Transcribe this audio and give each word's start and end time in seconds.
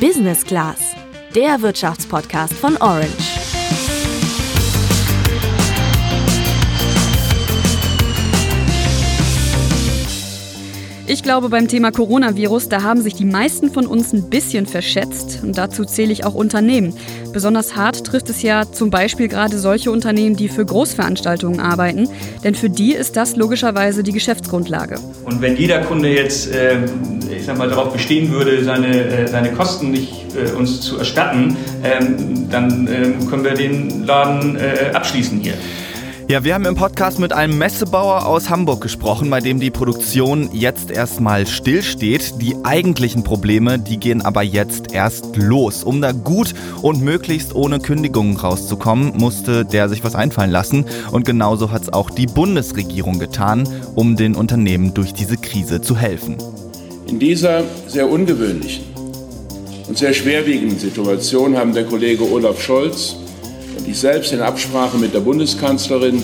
Business 0.00 0.44
Class, 0.44 0.94
der 1.34 1.62
Wirtschaftspodcast 1.62 2.52
von 2.52 2.76
Orange. 2.76 3.08
Ich 11.08 11.22
glaube, 11.22 11.48
beim 11.48 11.66
Thema 11.66 11.92
Coronavirus, 11.92 12.68
da 12.68 12.82
haben 12.82 13.00
sich 13.00 13.14
die 13.14 13.24
meisten 13.24 13.70
von 13.70 13.86
uns 13.86 14.12
ein 14.12 14.28
bisschen 14.28 14.66
verschätzt. 14.66 15.40
Und 15.42 15.56
dazu 15.56 15.84
zähle 15.84 16.12
ich 16.12 16.24
auch 16.24 16.34
Unternehmen. 16.34 16.94
Besonders 17.32 17.76
hart 17.76 18.04
trifft 18.04 18.28
es 18.28 18.42
ja 18.42 18.70
zum 18.70 18.90
Beispiel 18.90 19.28
gerade 19.28 19.56
solche 19.58 19.92
Unternehmen, 19.92 20.36
die 20.36 20.48
für 20.48 20.66
Großveranstaltungen 20.66 21.60
arbeiten. 21.60 22.08
Denn 22.44 22.54
für 22.54 22.68
die 22.68 22.92
ist 22.92 23.16
das 23.16 23.36
logischerweise 23.36 24.02
die 24.02 24.12
Geschäftsgrundlage. 24.12 24.98
Und 25.24 25.40
wenn 25.40 25.56
jeder 25.56 25.80
Kunde 25.82 26.08
jetzt, 26.12 26.52
äh, 26.52 26.80
ich 27.30 27.44
sag 27.44 27.58
mal, 27.58 27.68
darauf 27.68 27.92
bestehen 27.92 28.30
würde, 28.30 28.64
seine, 28.64 28.88
äh, 28.88 29.26
seine 29.26 29.52
Kosten 29.52 29.90
nicht 29.90 30.26
äh, 30.36 30.52
uns 30.52 30.80
zu 30.80 30.98
erstatten, 30.98 31.56
ähm, 31.82 32.48
dann 32.50 32.88
ähm, 32.88 33.28
können 33.28 33.44
wir 33.44 33.54
den 33.54 34.04
Laden 34.04 34.56
äh, 34.56 34.92
abschließen 34.92 35.40
hier. 35.40 35.54
Ja, 36.28 36.42
wir 36.42 36.54
haben 36.54 36.64
im 36.64 36.74
Podcast 36.74 37.20
mit 37.20 37.32
einem 37.32 37.56
Messebauer 37.56 38.26
aus 38.26 38.50
Hamburg 38.50 38.80
gesprochen, 38.80 39.30
bei 39.30 39.38
dem 39.38 39.60
die 39.60 39.70
Produktion 39.70 40.48
jetzt 40.52 40.90
erstmal 40.90 41.46
stillsteht. 41.46 42.42
Die 42.42 42.56
eigentlichen 42.64 43.22
Probleme, 43.22 43.78
die 43.78 44.00
gehen 44.00 44.22
aber 44.22 44.42
jetzt 44.42 44.92
erst 44.92 45.36
los. 45.36 45.84
Um 45.84 46.00
da 46.00 46.10
gut 46.10 46.52
und 46.82 47.00
möglichst 47.00 47.54
ohne 47.54 47.78
Kündigungen 47.78 48.36
rauszukommen, 48.36 49.16
musste 49.16 49.64
der 49.64 49.88
sich 49.88 50.02
was 50.02 50.16
einfallen 50.16 50.50
lassen. 50.50 50.86
Und 51.12 51.24
genauso 51.24 51.70
hat 51.70 51.82
es 51.82 51.92
auch 51.92 52.10
die 52.10 52.26
Bundesregierung 52.26 53.20
getan, 53.20 53.68
um 53.94 54.16
den 54.16 54.34
Unternehmen 54.34 54.94
durch 54.94 55.14
diese 55.14 55.36
Krise 55.36 55.80
zu 55.80 55.96
helfen. 55.96 56.38
In 57.06 57.18
dieser 57.18 57.64
sehr 57.86 58.10
ungewöhnlichen 58.10 58.84
und 59.88 59.96
sehr 59.96 60.12
schwerwiegenden 60.12 60.78
Situation 60.78 61.56
haben 61.56 61.72
der 61.72 61.84
Kollege 61.84 62.30
Olaf 62.30 62.60
Scholz 62.60 63.16
ich 63.88 63.98
selbst 63.98 64.32
in 64.32 64.40
Absprache 64.40 64.98
mit 64.98 65.14
der 65.14 65.20
Bundeskanzlerin 65.20 66.22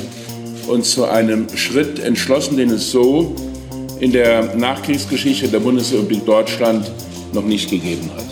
uns 0.67 0.93
zu 0.93 1.05
einem 1.05 1.47
Schritt 1.57 1.99
entschlossen, 2.01 2.57
den 2.57 2.71
es 2.71 2.91
so 2.91 3.35
in 4.01 4.13
der 4.13 4.57
Nachkriegsgeschichte 4.57 5.49
der 5.49 5.61
Bundesrepublik 5.61 6.25
Deutschland 6.25 6.91
noch 7.33 7.45
nicht 7.45 7.71
gegeben 7.71 8.11
hat. 8.17 8.25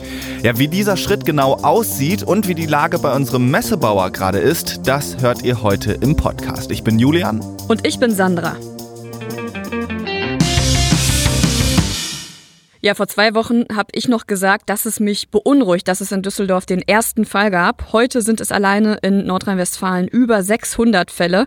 Ja, 0.43 0.59
wie 0.59 0.69
dieser 0.69 0.97
Schritt 0.97 1.27
genau 1.27 1.55
aussieht 1.55 2.23
und 2.23 2.49
wie 2.49 2.55
die 2.55 2.67
Lage 2.67 2.99
bei 2.99 3.15
unserem 3.15 3.51
Messebauer 3.51 4.11
gerade 4.11 4.39
ist, 4.39 4.81
das 4.85 5.19
hört 5.21 5.45
ihr 5.45 5.63
heute 5.63 5.93
im 5.93 6.17
Podcast. 6.17 6.71
Ich 6.71 6.83
bin 6.83 6.99
Julian. 6.99 7.41
Und 7.69 7.87
ich 7.87 7.99
bin 7.99 8.15
Sandra. 8.15 8.57
Ja, 12.83 12.95
vor 12.95 13.09
zwei 13.09 13.35
Wochen 13.35 13.65
habe 13.75 13.91
ich 13.93 14.09
noch 14.09 14.27
gesagt, 14.27 14.71
dass 14.71 14.87
es 14.87 15.01
mich 15.01 15.29
beunruhigt, 15.29 15.87
dass 15.87 16.01
es 16.01 16.13
in 16.13 16.23
Düsseldorf 16.23 16.65
den 16.65 16.81
ersten 16.81 17.27
Fall 17.27 17.51
gab. 17.51 17.93
Heute 17.93 18.23
sind 18.23 18.41
es 18.41 18.51
alleine 18.51 18.99
in 19.03 19.27
Nordrhein-Westfalen 19.27 20.09
über 20.09 20.43
600 20.43 21.11
Fälle. 21.11 21.45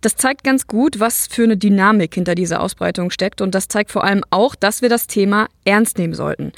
Das 0.00 0.16
zeigt 0.16 0.42
ganz 0.42 0.66
gut, 0.66 0.98
was 0.98 1.28
für 1.28 1.44
eine 1.44 1.56
Dynamik 1.56 2.14
hinter 2.14 2.34
dieser 2.34 2.60
Ausbreitung 2.60 3.10
steckt. 3.10 3.40
Und 3.40 3.54
das 3.54 3.68
zeigt 3.68 3.92
vor 3.92 4.02
allem 4.02 4.24
auch, 4.30 4.56
dass 4.56 4.82
wir 4.82 4.88
das 4.88 5.06
Thema 5.06 5.46
ernst 5.64 5.98
nehmen 5.98 6.14
sollten. 6.14 6.50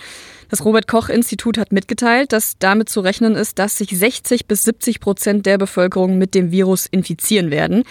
Das 0.49 0.65
Robert 0.65 0.89
Koch 0.89 1.11
Institut 1.11 1.59
hat 1.59 1.71
mitgeteilt, 1.71 2.33
dass 2.33 2.59
damit 2.59 2.89
zu 2.89 3.01
rechnen 3.01 3.35
ist, 3.35 3.59
dass 3.59 3.77
sich 3.77 3.91
60 3.91 4.47
bis 4.47 4.65
70 4.65 5.01
Prozent 5.01 5.45
der 5.45 5.59
Bevölkerung 5.59 6.17
mit 6.17 6.35
dem 6.35 6.51
Virus 6.51 6.87
infizieren 6.87 7.51
werden. 7.51 7.85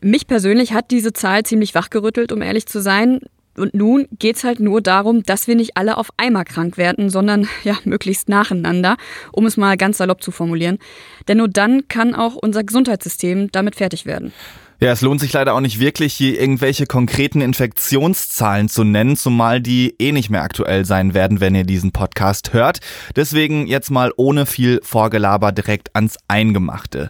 Mich 0.00 0.26
persönlich 0.26 0.72
hat 0.72 0.90
diese 0.90 1.12
Zahl 1.12 1.44
ziemlich 1.44 1.74
wachgerüttelt, 1.74 2.32
um 2.32 2.40
ehrlich 2.40 2.66
zu 2.66 2.80
sein. 2.80 3.20
Und 3.56 3.74
nun 3.74 4.06
geht's 4.18 4.44
halt 4.44 4.60
nur 4.60 4.80
darum, 4.80 5.22
dass 5.22 5.46
wir 5.46 5.54
nicht 5.54 5.76
alle 5.76 5.96
auf 5.96 6.08
einmal 6.16 6.44
krank 6.44 6.76
werden, 6.76 7.10
sondern 7.10 7.48
ja, 7.64 7.76
möglichst 7.84 8.28
nacheinander, 8.28 8.96
um 9.32 9.46
es 9.46 9.56
mal 9.56 9.76
ganz 9.76 9.98
salopp 9.98 10.22
zu 10.22 10.30
formulieren. 10.30 10.78
Denn 11.28 11.38
nur 11.38 11.48
dann 11.48 11.88
kann 11.88 12.14
auch 12.14 12.34
unser 12.34 12.64
Gesundheitssystem 12.64 13.50
damit 13.52 13.76
fertig 13.76 14.06
werden. 14.06 14.32
Ja, 14.84 14.92
es 14.92 15.00
lohnt 15.00 15.18
sich 15.18 15.32
leider 15.32 15.54
auch 15.54 15.62
nicht 15.62 15.80
wirklich, 15.80 16.12
hier 16.12 16.38
irgendwelche 16.38 16.84
konkreten 16.84 17.40
Infektionszahlen 17.40 18.68
zu 18.68 18.84
nennen, 18.84 19.16
zumal 19.16 19.62
die 19.62 19.94
eh 19.98 20.12
nicht 20.12 20.28
mehr 20.28 20.42
aktuell 20.42 20.84
sein 20.84 21.14
werden, 21.14 21.40
wenn 21.40 21.54
ihr 21.54 21.64
diesen 21.64 21.90
Podcast 21.90 22.52
hört. 22.52 22.80
Deswegen 23.16 23.66
jetzt 23.66 23.90
mal 23.90 24.12
ohne 24.18 24.44
viel 24.44 24.80
Vorgelaber 24.82 25.52
direkt 25.52 25.96
ans 25.96 26.18
Eingemachte. 26.28 27.08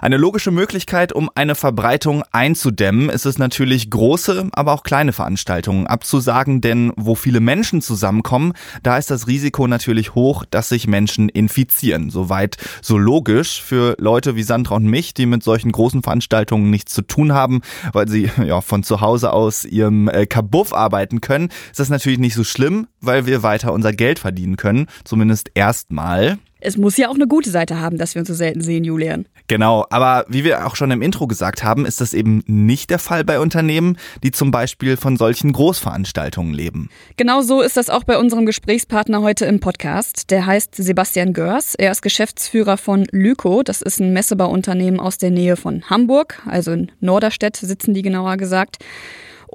Eine 0.00 0.18
logische 0.18 0.52
Möglichkeit, 0.52 1.12
um 1.12 1.28
eine 1.34 1.56
Verbreitung 1.56 2.22
einzudämmen, 2.30 3.08
ist 3.08 3.26
es 3.26 3.38
natürlich 3.38 3.90
große, 3.90 4.50
aber 4.52 4.72
auch 4.72 4.84
kleine 4.84 5.12
Veranstaltungen 5.12 5.88
abzusagen, 5.88 6.60
denn 6.60 6.92
wo 6.94 7.16
viele 7.16 7.40
Menschen 7.40 7.82
zusammenkommen, 7.82 8.52
da 8.84 8.98
ist 8.98 9.10
das 9.10 9.26
Risiko 9.26 9.66
natürlich 9.66 10.14
hoch, 10.14 10.44
dass 10.48 10.68
sich 10.68 10.86
Menschen 10.86 11.28
infizieren. 11.28 12.08
Soweit 12.10 12.56
so 12.82 12.96
logisch 12.96 13.60
für 13.60 13.96
Leute 13.98 14.36
wie 14.36 14.44
Sandra 14.44 14.76
und 14.76 14.84
mich, 14.84 15.12
die 15.12 15.26
mit 15.26 15.42
solchen 15.42 15.72
großen 15.72 16.04
Veranstaltungen 16.04 16.70
nichts 16.70 16.94
zu 16.94 17.02
tun 17.02 17.15
tun 17.16 17.32
haben, 17.32 17.62
weil 17.92 18.08
sie 18.08 18.30
ja 18.44 18.60
von 18.60 18.82
zu 18.82 19.00
Hause 19.00 19.32
aus 19.32 19.64
ihrem 19.64 20.08
äh, 20.08 20.26
Kabuff 20.26 20.72
arbeiten 20.72 21.20
können, 21.20 21.48
ist 21.70 21.80
das 21.80 21.88
natürlich 21.88 22.18
nicht 22.18 22.34
so 22.34 22.44
schlimm, 22.44 22.86
weil 23.06 23.26
wir 23.26 23.42
weiter 23.42 23.72
unser 23.72 23.92
Geld 23.92 24.18
verdienen 24.18 24.56
können, 24.56 24.86
zumindest 25.04 25.50
erstmal. 25.54 26.38
Es 26.60 26.76
muss 26.76 26.96
ja 26.96 27.08
auch 27.08 27.14
eine 27.14 27.26
gute 27.26 27.50
Seite 27.50 27.80
haben, 27.80 27.98
dass 27.98 28.14
wir 28.14 28.20
uns 28.20 28.28
so 28.28 28.34
selten 28.34 28.60
sehen, 28.60 28.82
Julian. 28.82 29.26
Genau, 29.46 29.86
aber 29.90 30.24
wie 30.28 30.42
wir 30.42 30.66
auch 30.66 30.74
schon 30.74 30.90
im 30.90 31.02
Intro 31.02 31.28
gesagt 31.28 31.62
haben, 31.62 31.86
ist 31.86 32.00
das 32.00 32.14
eben 32.14 32.42
nicht 32.46 32.90
der 32.90 32.98
Fall 32.98 33.24
bei 33.24 33.38
Unternehmen, 33.38 33.98
die 34.24 34.32
zum 34.32 34.50
Beispiel 34.50 34.96
von 34.96 35.16
solchen 35.16 35.52
Großveranstaltungen 35.52 36.52
leben. 36.52 36.90
Genau 37.16 37.42
so 37.42 37.60
ist 37.60 37.76
das 37.76 37.90
auch 37.90 38.02
bei 38.02 38.18
unserem 38.18 38.46
Gesprächspartner 38.46 39.22
heute 39.22 39.44
im 39.44 39.60
Podcast. 39.60 40.30
Der 40.30 40.46
heißt 40.46 40.74
Sebastian 40.74 41.32
Görs. 41.32 41.76
Er 41.76 41.92
ist 41.92 42.02
Geschäftsführer 42.02 42.76
von 42.76 43.06
Lyko. 43.12 43.62
Das 43.62 43.82
ist 43.82 44.00
ein 44.00 44.12
Messebauunternehmen 44.12 44.98
aus 44.98 45.18
der 45.18 45.30
Nähe 45.30 45.56
von 45.56 45.88
Hamburg, 45.88 46.42
also 46.46 46.72
in 46.72 46.90
Norderstedt 47.00 47.56
sitzen 47.56 47.94
die 47.94 48.02
genauer 48.02 48.38
gesagt. 48.38 48.78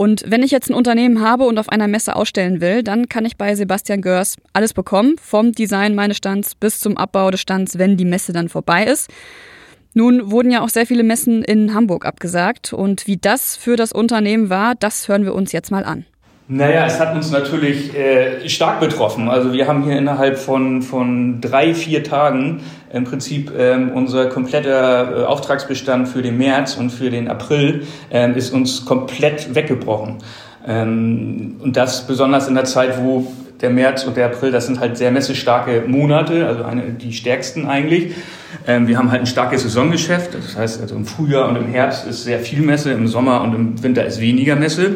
Und 0.01 0.23
wenn 0.25 0.41
ich 0.41 0.49
jetzt 0.49 0.67
ein 0.67 0.73
Unternehmen 0.73 1.21
habe 1.21 1.43
und 1.43 1.59
auf 1.59 1.69
einer 1.69 1.87
Messe 1.87 2.15
ausstellen 2.15 2.59
will, 2.59 2.81
dann 2.81 3.07
kann 3.07 3.23
ich 3.23 3.37
bei 3.37 3.53
Sebastian 3.53 4.01
Görs 4.01 4.35
alles 4.51 4.73
bekommen, 4.73 5.15
vom 5.21 5.51
Design 5.51 5.93
meines 5.93 6.17
Stands 6.17 6.55
bis 6.55 6.79
zum 6.79 6.97
Abbau 6.97 7.29
des 7.29 7.39
Stands, 7.39 7.77
wenn 7.77 7.97
die 7.97 8.05
Messe 8.05 8.33
dann 8.33 8.49
vorbei 8.49 8.83
ist. 8.83 9.11
Nun 9.93 10.31
wurden 10.31 10.49
ja 10.49 10.63
auch 10.63 10.69
sehr 10.69 10.87
viele 10.87 11.03
Messen 11.03 11.43
in 11.43 11.75
Hamburg 11.75 12.07
abgesagt 12.07 12.73
und 12.73 13.05
wie 13.05 13.17
das 13.17 13.55
für 13.55 13.75
das 13.75 13.91
Unternehmen 13.91 14.49
war, 14.49 14.73
das 14.73 15.07
hören 15.07 15.23
wir 15.23 15.35
uns 15.35 15.51
jetzt 15.51 15.69
mal 15.69 15.85
an. 15.85 16.07
Naja, 16.53 16.85
es 16.85 16.99
hat 16.99 17.15
uns 17.15 17.31
natürlich 17.31 17.95
äh, 17.95 18.49
stark 18.49 18.81
betroffen. 18.81 19.29
Also 19.29 19.53
wir 19.53 19.67
haben 19.69 19.83
hier 19.83 19.97
innerhalb 19.97 20.37
von, 20.37 20.81
von 20.81 21.39
drei, 21.39 21.73
vier 21.73 22.03
Tagen 22.03 22.59
im 22.91 23.05
Prinzip 23.05 23.53
ähm, 23.57 23.91
unser 23.95 24.25
kompletter 24.25 25.21
äh, 25.21 25.23
Auftragsbestand 25.23 26.09
für 26.09 26.21
den 26.21 26.37
März 26.37 26.75
und 26.75 26.89
für 26.89 27.09
den 27.09 27.29
April 27.29 27.87
ähm, 28.11 28.35
ist 28.35 28.51
uns 28.51 28.83
komplett 28.83 29.55
weggebrochen. 29.55 30.17
Ähm, 30.67 31.55
und 31.63 31.77
das 31.77 32.05
besonders 32.05 32.49
in 32.49 32.55
der 32.55 32.65
Zeit, 32.65 33.01
wo 33.01 33.31
der 33.61 33.69
März 33.69 34.03
und 34.03 34.17
der 34.17 34.25
April, 34.25 34.51
das 34.51 34.65
sind 34.65 34.81
halt 34.81 34.97
sehr 34.97 35.11
messestarke 35.11 35.85
Monate, 35.87 36.47
also 36.47 36.65
eine, 36.65 36.81
die 36.81 37.13
stärksten 37.13 37.65
eigentlich. 37.65 38.13
Ähm, 38.67 38.89
wir 38.89 38.97
haben 38.97 39.09
halt 39.09 39.21
ein 39.21 39.27
starkes 39.27 39.63
Saisongeschäft, 39.63 40.33
das 40.33 40.57
heißt 40.57 40.81
also 40.81 40.95
im 40.95 41.05
Frühjahr 41.05 41.47
und 41.47 41.55
im 41.55 41.67
Herbst 41.67 42.05
ist 42.05 42.25
sehr 42.25 42.39
viel 42.39 42.61
Messe, 42.61 42.91
im 42.91 43.07
Sommer 43.07 43.39
und 43.39 43.55
im 43.55 43.83
Winter 43.83 44.05
ist 44.05 44.19
weniger 44.19 44.57
Messe. 44.57 44.95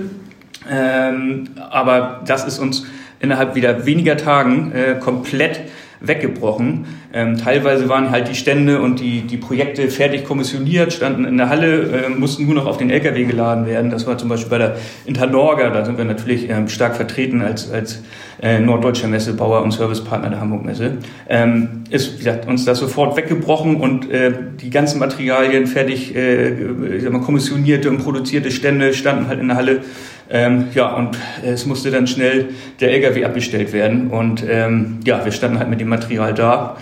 Ähm, 0.70 1.50
aber 1.70 2.22
das 2.26 2.46
ist 2.46 2.60
uns 2.60 2.86
innerhalb 3.20 3.56
wieder 3.56 3.86
weniger 3.86 4.18
Tagen 4.18 4.72
äh, 4.72 4.96
komplett 5.00 5.62
weggebrochen. 6.02 6.86
Ähm, 7.14 7.38
teilweise 7.38 7.88
waren 7.90 8.12
halt 8.12 8.28
die 8.28 8.36
Stände 8.36 8.82
und 8.82 9.00
die, 9.00 9.22
die 9.22 9.38
Projekte 9.38 9.90
fertig 9.90 10.26
kommissioniert, 10.26 10.92
standen 10.94 11.26
in 11.26 11.38
der 11.38 11.50
Halle, 11.50 12.06
äh, 12.06 12.10
mussten 12.10 12.46
nur 12.46 12.56
noch 12.56 12.66
auf 12.66 12.78
den 12.78 12.90
LKW 12.90 13.24
geladen 13.24 13.66
werden. 13.66 13.90
Das 13.90 14.06
war 14.06 14.18
zum 14.18 14.30
Beispiel 14.30 14.50
bei 14.50 14.58
der 14.58 14.76
Internorga, 15.06 15.70
da 15.70 15.86
sind 15.86 15.98
wir 15.98 16.06
natürlich 16.06 16.50
ähm, 16.50 16.68
stark 16.68 16.96
vertreten 16.96 17.42
als, 17.42 17.72
als 17.72 18.04
äh, 18.42 18.60
norddeutscher 18.60 19.08
Messebauer 19.08 19.62
und 19.62 19.72
Servicepartner 19.72 20.30
der 20.30 20.42
Hamburg 20.42 20.66
Messe. 20.66 20.98
Ähm, 21.30 21.86
ist 21.90 22.16
wie 22.16 22.18
gesagt, 22.18 22.48
uns 22.48 22.66
das 22.66 22.80
sofort 22.80 23.16
weggebrochen 23.16 23.78
und 23.78 24.12
äh, 24.12 24.34
die 24.62 24.70
ganzen 24.70 25.00
Materialien 25.00 25.68
fertig 25.68 26.16
äh, 26.16 26.50
ich 26.98 27.04
sag 27.04 27.14
mal, 27.14 27.22
kommissionierte 27.22 27.90
und 27.90 28.00
produzierte 28.00 28.52
Stände 28.52 28.94
standen 28.94 29.28
halt 29.28 29.40
in 29.40 29.48
der 29.48 29.58
Halle 29.58 29.82
ähm, 30.30 30.70
ja, 30.74 30.94
und 30.94 31.18
es 31.44 31.66
musste 31.66 31.92
dann 31.92 32.08
schnell 32.08 32.50
der 32.80 32.92
LKW 32.92 33.26
abgestellt 33.26 33.74
werden. 33.74 34.10
Und 34.10 34.44
ähm, 34.48 35.00
ja, 35.06 35.24
wir 35.24 35.32
standen 35.32 35.60
halt 35.60 35.70
mit 35.70 35.80
dem 35.80 35.90
Material 35.90 36.34
da 36.34 36.78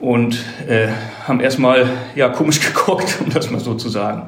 und 0.00 0.42
äh, 0.66 0.88
haben 1.26 1.40
erstmal 1.40 1.88
ja, 2.14 2.28
komisch 2.28 2.60
geguckt, 2.66 3.18
um 3.20 3.30
das 3.30 3.50
mal 3.50 3.60
so 3.60 3.74
zu 3.74 3.88
sagen. 3.88 4.26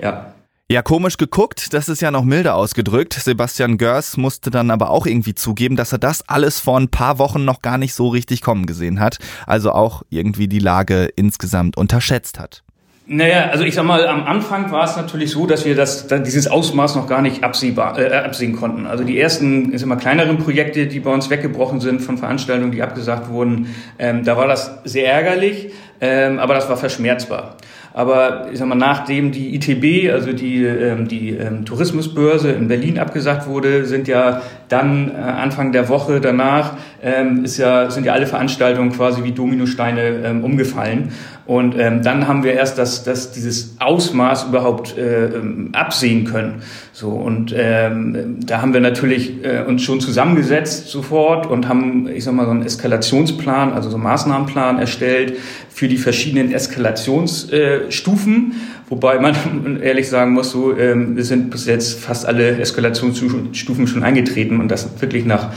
Ja. 0.00 0.30
Ja, 0.70 0.80
komisch 0.80 1.18
geguckt, 1.18 1.74
das 1.74 1.90
ist 1.90 2.00
ja 2.00 2.10
noch 2.10 2.24
milder 2.24 2.54
ausgedrückt. 2.54 3.12
Sebastian 3.12 3.76
Görs 3.76 4.16
musste 4.16 4.50
dann 4.50 4.70
aber 4.70 4.88
auch 4.88 5.04
irgendwie 5.04 5.34
zugeben, 5.34 5.76
dass 5.76 5.92
er 5.92 5.98
das 5.98 6.26
alles 6.26 6.58
vor 6.58 6.80
ein 6.80 6.88
paar 6.88 7.18
Wochen 7.18 7.44
noch 7.44 7.60
gar 7.60 7.76
nicht 7.76 7.92
so 7.92 8.08
richtig 8.08 8.40
kommen 8.40 8.64
gesehen 8.64 8.98
hat. 8.98 9.18
Also 9.46 9.72
auch 9.72 10.04
irgendwie 10.08 10.48
die 10.48 10.60
Lage 10.60 11.10
insgesamt 11.16 11.76
unterschätzt 11.76 12.38
hat. 12.38 12.64
Naja, 13.06 13.50
also 13.50 13.64
ich 13.64 13.74
sag 13.74 13.84
mal, 13.84 14.08
am 14.08 14.24
Anfang 14.24 14.72
war 14.72 14.84
es 14.84 14.96
natürlich 14.96 15.30
so, 15.30 15.46
dass 15.46 15.66
wir 15.66 15.74
das, 15.74 16.06
dieses 16.06 16.48
Ausmaß 16.48 16.96
noch 16.96 17.06
gar 17.06 17.20
nicht 17.20 17.44
absehbar, 17.44 17.98
äh, 17.98 18.10
absehen 18.16 18.56
konnten. 18.56 18.86
Also 18.86 19.04
die 19.04 19.20
ersten, 19.20 19.74
ich 19.74 19.80
sag 19.80 19.88
mal, 19.88 19.96
kleineren 19.96 20.38
Projekte, 20.38 20.86
die 20.86 21.00
bei 21.00 21.12
uns 21.12 21.28
weggebrochen 21.28 21.80
sind 21.80 22.00
von 22.00 22.16
Veranstaltungen, 22.16 22.72
die 22.72 22.80
abgesagt 22.80 23.28
wurden, 23.28 23.74
ähm, 23.98 24.24
da 24.24 24.38
war 24.38 24.48
das 24.48 24.78
sehr 24.84 25.12
ärgerlich, 25.12 25.70
ähm, 26.00 26.38
aber 26.38 26.54
das 26.54 26.70
war 26.70 26.78
verschmerzbar. 26.78 27.56
Aber 27.96 28.48
ich 28.50 28.58
sag 28.58 28.66
mal, 28.66 28.74
nachdem 28.74 29.30
die 29.30 29.54
ITB, 29.54 30.10
also 30.10 30.32
die, 30.32 30.64
ähm, 30.64 31.06
die 31.06 31.30
ähm, 31.30 31.64
Tourismusbörse 31.64 32.50
in 32.50 32.66
Berlin 32.66 32.98
abgesagt 32.98 33.46
wurde, 33.46 33.84
sind 33.84 34.08
ja 34.08 34.42
dann 34.68 35.12
äh, 35.12 35.14
Anfang 35.14 35.70
der 35.70 35.88
Woche 35.88 36.20
danach 36.20 36.72
ähm, 37.00 37.44
ist 37.44 37.58
ja, 37.58 37.90
sind 37.92 38.04
ja 38.04 38.12
alle 38.12 38.26
Veranstaltungen 38.26 38.90
quasi 38.90 39.22
wie 39.22 39.30
Dominosteine 39.30 40.22
ähm, 40.24 40.42
umgefallen. 40.42 41.12
Und 41.46 41.78
ähm, 41.78 42.02
dann 42.02 42.26
haben 42.26 42.42
wir 42.42 42.54
erst 42.54 42.78
das, 42.78 43.04
das, 43.04 43.32
dieses 43.32 43.76
Ausmaß 43.78 44.44
überhaupt 44.44 44.96
äh, 44.96 45.26
ähm, 45.26 45.68
absehen 45.72 46.24
können. 46.24 46.62
So, 46.92 47.10
und 47.10 47.54
ähm, 47.54 48.38
da 48.46 48.62
haben 48.62 48.72
wir 48.72 48.80
natürlich 48.80 49.44
äh, 49.44 49.62
uns 49.66 49.82
schon 49.82 50.00
zusammengesetzt 50.00 50.88
sofort 50.88 51.46
und 51.46 51.68
haben, 51.68 52.08
ich 52.08 52.24
sag 52.24 52.32
mal, 52.32 52.46
so 52.46 52.50
einen 52.50 52.62
Eskalationsplan, 52.62 53.74
also 53.74 53.90
so 53.90 53.96
einen 53.96 54.04
Maßnahmenplan 54.04 54.78
erstellt 54.78 55.36
für 55.68 55.86
die 55.86 55.98
verschiedenen 55.98 56.50
Eskalationsstufen. 56.50 58.52
Äh, 58.52 58.54
Wobei 58.88 59.18
man 59.18 59.80
ehrlich 59.82 60.08
sagen 60.08 60.32
muss, 60.32 60.50
so, 60.50 60.74
ähm, 60.76 61.20
sind 61.22 61.50
bis 61.50 61.66
jetzt 61.66 62.00
fast 62.00 62.26
alle 62.26 62.58
Eskalationsstufen 62.58 63.86
schon 63.86 64.02
eingetreten 64.02 64.60
und 64.60 64.68
das 64.68 64.88
wirklich 65.00 65.26
nach 65.26 65.52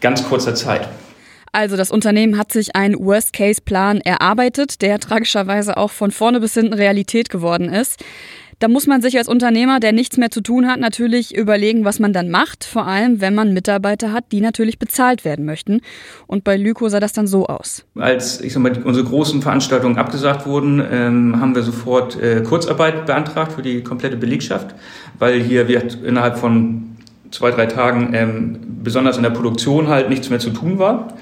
ganz 0.00 0.28
kurzer 0.28 0.54
Zeit. 0.54 0.88
Also 1.52 1.76
das 1.76 1.90
Unternehmen 1.90 2.38
hat 2.38 2.52
sich 2.52 2.76
einen 2.76 2.94
Worst-Case-Plan 2.98 4.00
erarbeitet, 4.00 4.82
der 4.82 4.98
tragischerweise 4.98 5.76
auch 5.76 5.90
von 5.90 6.10
vorne 6.10 6.40
bis 6.40 6.54
hinten 6.54 6.74
Realität 6.74 7.30
geworden 7.30 7.68
ist. 7.68 8.02
Da 8.60 8.66
muss 8.66 8.88
man 8.88 9.00
sich 9.00 9.16
als 9.16 9.28
Unternehmer, 9.28 9.78
der 9.78 9.92
nichts 9.92 10.16
mehr 10.16 10.32
zu 10.32 10.40
tun 10.40 10.66
hat, 10.66 10.80
natürlich 10.80 11.32
überlegen, 11.36 11.84
was 11.84 12.00
man 12.00 12.12
dann 12.12 12.28
macht. 12.28 12.64
Vor 12.64 12.88
allem, 12.88 13.20
wenn 13.20 13.32
man 13.32 13.54
Mitarbeiter 13.54 14.12
hat, 14.12 14.32
die 14.32 14.40
natürlich 14.40 14.80
bezahlt 14.80 15.24
werden 15.24 15.44
möchten. 15.44 15.80
Und 16.26 16.42
bei 16.42 16.56
Lyko 16.56 16.88
sah 16.88 16.98
das 16.98 17.12
dann 17.12 17.28
so 17.28 17.46
aus. 17.46 17.84
Als 17.94 18.40
ich 18.40 18.52
sag 18.52 18.62
mal, 18.62 18.76
unsere 18.82 19.06
großen 19.06 19.42
Veranstaltungen 19.42 19.96
abgesagt 19.96 20.44
wurden, 20.44 20.82
ähm, 20.90 21.40
haben 21.40 21.54
wir 21.54 21.62
sofort 21.62 22.20
äh, 22.20 22.42
Kurzarbeit 22.42 23.06
beantragt 23.06 23.52
für 23.52 23.62
die 23.62 23.84
komplette 23.84 24.16
Belegschaft, 24.16 24.74
weil 25.20 25.40
hier 25.40 25.68
wird 25.68 25.96
innerhalb 26.02 26.36
von 26.36 26.96
zwei, 27.30 27.50
drei 27.50 27.66
Tagen 27.66 28.10
ähm, 28.14 28.58
besonders 28.82 29.16
in 29.16 29.22
der 29.22 29.30
Produktion 29.30 29.88
halt 29.88 30.08
nichts 30.08 30.30
mehr 30.30 30.38
zu 30.38 30.50
tun 30.50 30.78
war. 30.78 31.14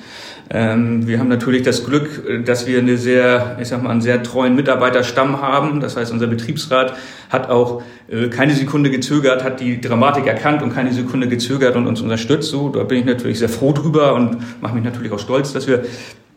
Ähm, 0.48 1.08
wir 1.08 1.18
haben 1.18 1.28
natürlich 1.28 1.62
das 1.62 1.84
Glück, 1.84 2.24
äh, 2.28 2.42
dass 2.42 2.66
wir 2.66 2.78
eine 2.78 2.96
sehr, 2.96 3.56
ich 3.60 3.68
sag 3.68 3.82
mal, 3.82 3.90
einen 3.90 4.00
sehr 4.00 4.22
treuen 4.22 4.54
Mitarbeiterstamm 4.54 5.42
haben. 5.42 5.80
Das 5.80 5.96
heißt, 5.96 6.12
unser 6.12 6.28
Betriebsrat 6.28 6.94
hat 7.30 7.50
auch 7.50 7.82
äh, 8.08 8.28
keine 8.28 8.54
Sekunde 8.54 8.90
gezögert, 8.90 9.42
hat 9.42 9.60
die 9.60 9.80
Dramatik 9.80 10.26
erkannt 10.26 10.62
und 10.62 10.72
keine 10.72 10.92
Sekunde 10.92 11.28
gezögert 11.28 11.74
und 11.74 11.88
uns 11.88 12.00
unterstützt. 12.00 12.50
So, 12.50 12.68
da 12.68 12.84
bin 12.84 12.98
ich 12.98 13.04
natürlich 13.04 13.40
sehr 13.40 13.48
froh 13.48 13.72
drüber 13.72 14.14
und 14.14 14.38
mache 14.62 14.74
mich 14.74 14.84
natürlich 14.84 15.10
auch 15.10 15.18
stolz, 15.18 15.52
dass 15.52 15.66
wir 15.66 15.84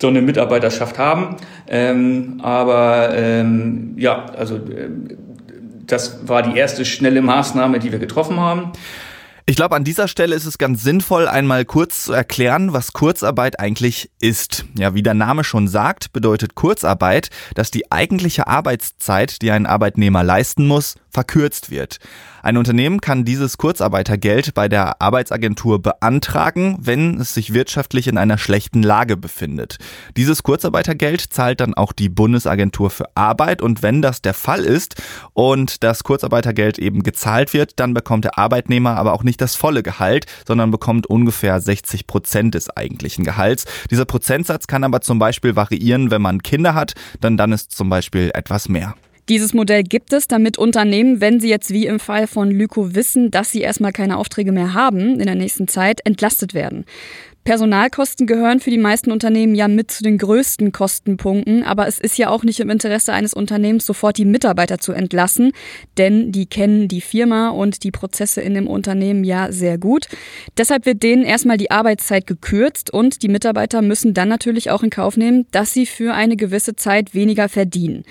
so 0.02 0.08
eine 0.08 0.22
Mitarbeiterschaft 0.22 0.98
haben. 0.98 1.36
Ähm, 1.68 2.40
aber 2.42 3.10
ähm, 3.14 3.94
ja, 3.98 4.26
also 4.36 4.56
äh, 4.56 4.90
das 5.86 6.28
war 6.28 6.42
die 6.42 6.58
erste 6.58 6.84
schnelle 6.84 7.22
Maßnahme, 7.22 7.78
die 7.80 7.92
wir 7.92 8.00
getroffen 8.00 8.40
haben. 8.40 8.72
Ich 9.50 9.56
glaube, 9.56 9.76
an 9.76 9.84
dieser 9.84 10.08
Stelle 10.08 10.36
ist 10.36 10.46
es 10.46 10.60
ganz 10.60 10.84
sinnvoll, 10.84 11.28
einmal 11.28 11.66
kurz 11.66 12.04
zu 12.04 12.14
erklären, 12.14 12.72
was 12.72 12.94
Kurzarbeit 12.94 13.60
eigentlich 13.60 14.12
ist. 14.20 14.66
Ja, 14.78 14.94
wie 14.94 15.02
der 15.02 15.16
Name 15.16 15.44
schon 15.44 15.68
sagt, 15.68 16.14
bedeutet 16.14 16.54
Kurzarbeit, 16.54 17.32
dass 17.56 17.72
die 17.72 17.92
eigentliche 17.92 18.46
Arbeitszeit, 18.46 19.42
die 19.42 19.50
ein 19.50 19.66
Arbeitnehmer 19.66 20.24
leisten 20.24 20.68
muss, 20.68 20.98
verkürzt 21.12 21.72
wird. 21.72 21.98
Ein 22.42 22.58
Unternehmen 22.58 23.02
kann 23.02 23.26
dieses 23.26 23.58
Kurzarbeitergeld 23.58 24.54
bei 24.54 24.70
der 24.70 25.02
Arbeitsagentur 25.02 25.82
beantragen, 25.82 26.78
wenn 26.80 27.20
es 27.20 27.34
sich 27.34 27.54
wirtschaftlich 27.54 28.08
in 28.08 28.18
einer 28.18 28.38
schlechten 28.38 28.82
Lage 28.82 29.18
befindet. 29.18 29.78
Dieses 30.16 30.44
Kurzarbeitergeld 30.44 31.22
zahlt 31.22 31.60
dann 31.60 31.74
auch 31.74 31.92
die 31.92 32.10
Bundesagentur 32.10 32.90
für 32.90 33.06
Arbeit 33.16 33.62
und 33.62 33.82
wenn 33.84 34.02
das 34.02 34.22
der 34.22 34.34
Fall 34.34 34.64
ist 34.64 35.02
und 35.34 35.84
das 35.84 36.04
Kurzarbeitergeld 36.04 36.80
eben 36.80 37.04
gezahlt 37.04 37.54
wird, 37.54 37.80
dann 37.80 37.94
bekommt 37.94 38.24
der 38.24 38.38
Arbeitnehmer 38.38 38.96
aber 38.96 39.14
auch 39.14 39.24
nicht 39.24 39.42
das 39.42 39.56
volle 39.56 39.84
Gehalt, 39.84 40.26
sondern 40.48 40.72
bekommt 40.72 41.08
ungefähr 41.08 41.60
60 41.60 42.08
Prozent 42.08 42.56
des 42.56 42.70
eigentlichen 42.70 43.26
Gehalts. 43.26 43.66
Dieser 43.92 44.06
Prozentsatz 44.06 44.68
kann 44.68 44.84
aber 44.84 45.02
zum 45.02 45.20
Beispiel 45.20 45.56
variieren, 45.56 46.12
wenn 46.12 46.22
man 46.22 46.42
Kinder 46.42 46.74
hat, 46.74 46.94
dann 47.20 47.36
dann 47.36 47.52
ist 47.52 47.72
zum 47.72 47.90
Beispiel 47.90 48.32
etwas 48.34 48.70
mehr. 48.70 48.96
Dieses 49.30 49.54
Modell 49.54 49.84
gibt 49.84 50.12
es, 50.12 50.28
damit 50.28 50.58
Unternehmen, 50.58 51.22
wenn 51.22 51.40
sie 51.40 51.50
jetzt 51.50 51.70
wie 51.70 51.86
im 51.86 52.00
Fall 52.00 52.26
von 52.26 52.50
Lyko 52.50 52.96
wissen, 52.96 53.30
dass 53.30 53.52
sie 53.52 53.62
erstmal 53.62 53.92
keine 53.92 54.18
Aufträge 54.18 54.52
mehr 54.52 54.74
haben 54.74 55.20
in 55.20 55.28
der 55.28 55.36
nächsten 55.36 55.68
Zeit, 55.68 56.02
entlastet 56.04 56.56
werden. 56.56 56.86
Personalkosten 57.50 58.28
gehören 58.28 58.60
für 58.60 58.70
die 58.70 58.78
meisten 58.78 59.12
Unternehmen 59.12 59.56
ja 59.56 59.68
mit 59.68 59.90
zu 59.90 60.04
den 60.04 60.20
größten 60.20 60.72
Kostenpunkten, 60.72 61.64
aber 61.64 61.88
es 61.88 62.00
ist 62.00 62.16
ja 62.16 62.30
auch 62.30 62.44
nicht 62.44 62.60
im 62.60 62.70
Interesse 62.70 63.12
eines 63.12 63.34
Unternehmens, 63.34 63.88
sofort 63.88 64.20
die 64.20 64.26
Mitarbeiter 64.26 64.78
zu 64.78 64.92
entlassen, 64.92 65.54
denn 65.98 66.32
die 66.32 66.46
kennen 66.46 66.88
die 66.88 67.02
Firma 67.02 67.50
und 67.50 67.84
die 67.84 67.90
Prozesse 67.90 68.42
in 68.42 68.54
dem 68.54 68.68
Unternehmen 68.68 69.24
ja 69.24 69.52
sehr 69.52 69.80
gut. 69.80 70.06
Deshalb 70.60 70.86
wird 70.86 71.02
denen 71.02 71.24
erstmal 71.24 71.58
die 71.58 71.72
Arbeitszeit 71.72 72.28
gekürzt 72.28 72.94
und 72.94 73.24
die 73.24 73.30
Mitarbeiter 73.30 73.82
müssen 73.82 74.14
dann 74.14 74.30
natürlich 74.30 74.70
auch 74.70 74.84
in 74.84 74.92
Kauf 74.92 75.18
nehmen, 75.18 75.48
dass 75.50 75.74
sie 75.74 75.88
für 75.88 76.14
eine 76.14 76.36
gewisse 76.36 76.76
Zeit 76.76 77.16
weniger 77.16 77.50
verdienen. 77.50 78.04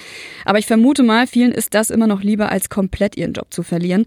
Aber 0.46 0.58
ich 0.58 0.66
vermute 0.66 1.04
mal, 1.04 1.28
vielen 1.28 1.52
ist 1.52 1.74
das 1.74 1.90
immer 1.90 2.08
noch 2.08 2.24
lieber, 2.24 2.50
als 2.50 2.70
komplett 2.70 3.16
ihren 3.16 3.34
Job 3.34 3.54
zu 3.54 3.62
verlieren. 3.62 4.04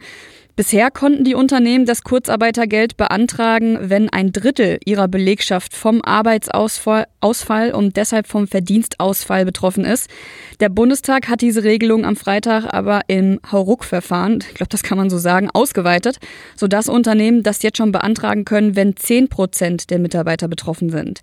Bisher 0.55 0.91
konnten 0.91 1.23
die 1.23 1.33
Unternehmen 1.33 1.85
das 1.85 2.03
Kurzarbeitergeld 2.03 2.97
beantragen, 2.97 3.77
wenn 3.81 4.09
ein 4.09 4.33
Drittel 4.33 4.79
ihrer 4.85 5.07
Belegschaft 5.07 5.73
vom 5.73 6.01
Arbeitsausfall 6.03 7.73
und 7.73 7.95
deshalb 7.95 8.27
vom 8.27 8.47
Verdienstausfall 8.47 9.45
betroffen 9.45 9.85
ist. 9.85 10.09
Der 10.59 10.69
Bundestag 10.69 11.29
hat 11.29 11.41
diese 11.41 11.63
Regelung 11.63 12.05
am 12.05 12.17
Freitag 12.17 12.73
aber 12.73 13.01
im 13.07 13.39
Hauruck-Verfahren, 13.49 14.39
ich 14.41 14.55
glaube, 14.55 14.69
das 14.69 14.83
kann 14.83 14.97
man 14.97 15.09
so 15.09 15.17
sagen, 15.17 15.49
ausgeweitet, 15.51 16.17
sodass 16.57 16.89
Unternehmen 16.89 17.43
das 17.43 17.63
jetzt 17.63 17.77
schon 17.77 17.93
beantragen 17.93 18.43
können, 18.43 18.75
wenn 18.75 18.97
10 18.97 19.29
Prozent 19.29 19.89
der 19.89 19.99
Mitarbeiter 19.99 20.49
betroffen 20.49 20.89
sind. 20.89 21.21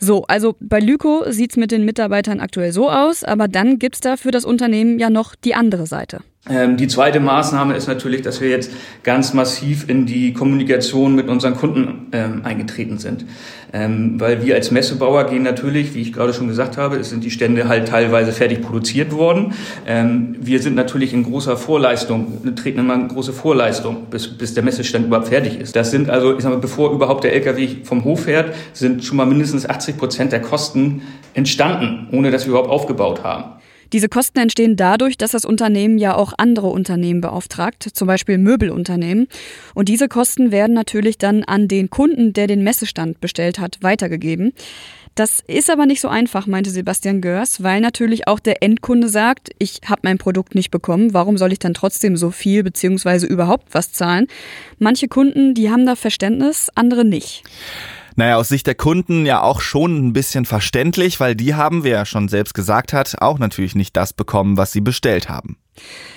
So, 0.00 0.24
also 0.24 0.54
bei 0.60 0.78
Lyko 0.78 1.24
sieht's 1.30 1.56
mit 1.56 1.72
den 1.72 1.84
Mitarbeitern 1.84 2.38
aktuell 2.38 2.72
so 2.72 2.88
aus, 2.88 3.24
aber 3.24 3.48
dann 3.48 3.78
gibt's 3.78 4.00
da 4.00 4.16
für 4.16 4.30
das 4.30 4.44
Unternehmen 4.44 4.98
ja 4.98 5.10
noch 5.10 5.34
die 5.34 5.54
andere 5.54 5.86
Seite. 5.86 6.20
Ähm, 6.50 6.76
die 6.76 6.88
zweite 6.88 7.20
Maßnahme 7.20 7.76
ist 7.76 7.88
natürlich, 7.88 8.22
dass 8.22 8.40
wir 8.40 8.48
jetzt 8.48 8.70
ganz 9.02 9.34
massiv 9.34 9.88
in 9.88 10.06
die 10.06 10.32
Kommunikation 10.32 11.14
mit 11.14 11.28
unseren 11.28 11.54
Kunden 11.54 12.06
ähm, 12.12 12.42
eingetreten 12.44 12.98
sind. 12.98 13.24
Ähm, 13.70 14.18
weil 14.18 14.44
wir 14.44 14.54
als 14.54 14.70
Messebauer 14.70 15.24
gehen 15.24 15.42
natürlich, 15.42 15.94
wie 15.94 16.00
ich 16.00 16.12
gerade 16.12 16.32
schon 16.32 16.48
gesagt 16.48 16.78
habe, 16.78 16.96
es 16.96 17.10
sind 17.10 17.22
die 17.22 17.30
Stände 17.30 17.68
halt 17.68 17.88
teilweise 17.88 18.32
fertig 18.32 18.62
produziert 18.62 19.12
worden. 19.12 19.52
Ähm, 19.86 20.36
wir 20.40 20.60
sind 20.60 20.74
natürlich 20.74 21.12
in 21.12 21.22
großer 21.22 21.56
Vorleistung, 21.58 22.54
treten 22.56 22.78
immer 22.78 22.94
in 22.94 23.08
große 23.08 23.34
Vorleistung, 23.34 24.06
bis, 24.10 24.28
bis 24.28 24.54
der 24.54 24.62
Messestand 24.62 25.06
überhaupt 25.06 25.28
fertig 25.28 25.60
ist. 25.60 25.76
Das 25.76 25.90
sind 25.90 26.08
also, 26.08 26.34
ich 26.34 26.42
sag 26.42 26.50
mal, 26.50 26.58
bevor 26.58 26.92
überhaupt 26.92 27.24
der 27.24 27.34
LKW 27.34 27.68
vom 27.84 28.04
Hof 28.04 28.24
fährt, 28.24 28.54
sind 28.72 29.04
schon 29.04 29.18
mal 29.18 29.26
mindestens 29.26 29.68
80 29.68 29.98
Prozent 29.98 30.32
der 30.32 30.40
Kosten 30.40 31.02
entstanden, 31.34 32.08
ohne 32.12 32.30
dass 32.30 32.46
wir 32.46 32.50
überhaupt 32.50 32.70
aufgebaut 32.70 33.22
haben. 33.22 33.57
Diese 33.92 34.08
Kosten 34.08 34.38
entstehen 34.38 34.76
dadurch, 34.76 35.16
dass 35.16 35.30
das 35.30 35.44
Unternehmen 35.44 35.98
ja 35.98 36.14
auch 36.14 36.34
andere 36.36 36.68
Unternehmen 36.68 37.20
beauftragt, 37.20 37.88
zum 37.92 38.06
Beispiel 38.06 38.38
Möbelunternehmen. 38.38 39.28
Und 39.74 39.88
diese 39.88 40.08
Kosten 40.08 40.50
werden 40.50 40.74
natürlich 40.74 41.18
dann 41.18 41.44
an 41.44 41.68
den 41.68 41.90
Kunden, 41.90 42.32
der 42.32 42.46
den 42.46 42.62
Messestand 42.62 43.20
bestellt 43.20 43.58
hat, 43.58 43.78
weitergegeben. 43.80 44.52
Das 45.18 45.42
ist 45.48 45.68
aber 45.68 45.84
nicht 45.84 46.00
so 46.00 46.06
einfach, 46.06 46.46
meinte 46.46 46.70
Sebastian 46.70 47.20
Görs, 47.20 47.60
weil 47.64 47.80
natürlich 47.80 48.28
auch 48.28 48.38
der 48.38 48.62
Endkunde 48.62 49.08
sagt, 49.08 49.50
ich 49.58 49.80
habe 49.86 50.02
mein 50.04 50.16
Produkt 50.16 50.54
nicht 50.54 50.70
bekommen, 50.70 51.12
warum 51.12 51.38
soll 51.38 51.52
ich 51.52 51.58
dann 51.58 51.74
trotzdem 51.74 52.16
so 52.16 52.30
viel 52.30 52.62
bzw. 52.62 53.26
überhaupt 53.26 53.74
was 53.74 53.90
zahlen? 53.90 54.28
Manche 54.78 55.08
Kunden, 55.08 55.54
die 55.54 55.72
haben 55.72 55.86
da 55.86 55.96
Verständnis, 55.96 56.70
andere 56.76 57.04
nicht. 57.04 57.42
Naja, 58.18 58.34
aus 58.34 58.48
Sicht 58.48 58.66
der 58.66 58.74
Kunden 58.74 59.26
ja 59.26 59.42
auch 59.42 59.60
schon 59.60 60.08
ein 60.08 60.12
bisschen 60.12 60.44
verständlich, 60.44 61.20
weil 61.20 61.36
die 61.36 61.54
haben, 61.54 61.84
wie 61.84 61.90
er 61.90 62.04
schon 62.04 62.26
selbst 62.26 62.52
gesagt 62.52 62.92
hat, 62.92 63.22
auch 63.22 63.38
natürlich 63.38 63.76
nicht 63.76 63.96
das 63.96 64.12
bekommen, 64.12 64.56
was 64.56 64.72
sie 64.72 64.80
bestellt 64.80 65.28
haben. 65.28 65.56